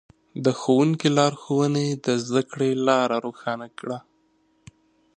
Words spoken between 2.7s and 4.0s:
لاره روښانه کړه.